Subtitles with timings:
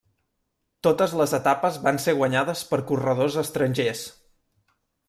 [0.87, 4.07] Totes les etapes van ser guanyades per corredors estrangers.